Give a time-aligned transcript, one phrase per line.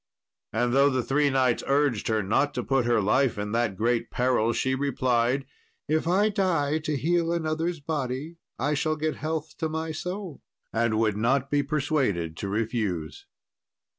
[0.51, 4.09] And though the three knights urged her not to put her life in that great
[4.09, 5.45] peril, she replied,
[5.87, 10.41] "If I die to heal another's body, I shall get health to my soul,"
[10.73, 13.27] and would not be persuaded to refuse.